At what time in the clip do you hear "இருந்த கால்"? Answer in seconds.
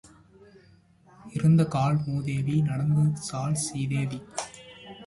1.33-1.99